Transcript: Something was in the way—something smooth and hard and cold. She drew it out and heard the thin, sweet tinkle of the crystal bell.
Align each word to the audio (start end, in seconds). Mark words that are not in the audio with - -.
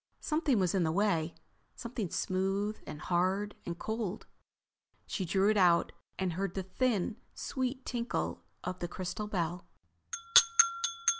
Something 0.19 0.57
was 0.57 0.73
in 0.73 0.81
the 0.81 0.91
way—something 0.91 2.09
smooth 2.09 2.79
and 2.87 3.01
hard 3.01 3.53
and 3.67 3.77
cold. 3.77 4.25
She 5.05 5.25
drew 5.25 5.51
it 5.51 5.57
out 5.57 5.91
and 6.17 6.33
heard 6.33 6.55
the 6.55 6.63
thin, 6.63 7.17
sweet 7.35 7.85
tinkle 7.85 8.43
of 8.63 8.79
the 8.79 8.87
crystal 8.87 9.27
bell. 9.27 9.67